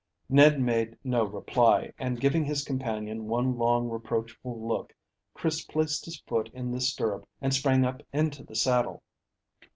[0.29, 4.95] Ned made no reply, and giving his companion one long reproachful look,
[5.35, 9.03] Chris placed his foot in the stirrup and sprang up into the saddle.